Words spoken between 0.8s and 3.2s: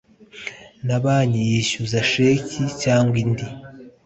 na banki yishyuza sheki cyangwa